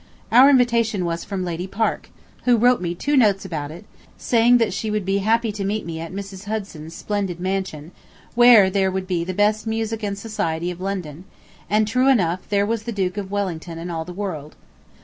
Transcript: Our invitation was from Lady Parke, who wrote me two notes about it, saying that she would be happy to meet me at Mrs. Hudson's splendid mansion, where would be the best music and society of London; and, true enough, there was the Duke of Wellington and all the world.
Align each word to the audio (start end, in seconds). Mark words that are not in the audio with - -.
Our 0.31 0.49
invitation 0.49 1.05
was 1.05 1.23
from 1.23 1.45
Lady 1.45 1.67
Parke, 1.67 2.09
who 2.45 2.57
wrote 2.57 2.81
me 2.81 2.95
two 2.95 3.15
notes 3.15 3.45
about 3.45 3.69
it, 3.69 3.85
saying 4.17 4.57
that 4.57 4.73
she 4.73 4.89
would 4.89 5.05
be 5.05 5.19
happy 5.19 5.51
to 5.51 5.63
meet 5.63 5.85
me 5.85 5.99
at 5.99 6.11
Mrs. 6.11 6.45
Hudson's 6.45 6.95
splendid 6.95 7.39
mansion, 7.39 7.91
where 8.33 8.67
would 8.89 9.05
be 9.05 9.23
the 9.23 9.35
best 9.35 9.67
music 9.67 10.01
and 10.01 10.17
society 10.17 10.71
of 10.71 10.81
London; 10.81 11.25
and, 11.69 11.87
true 11.87 12.07
enough, 12.09 12.49
there 12.49 12.65
was 12.65 12.81
the 12.81 12.91
Duke 12.91 13.17
of 13.17 13.29
Wellington 13.29 13.77
and 13.77 13.91
all 13.91 14.03
the 14.03 14.11
world. 14.11 14.55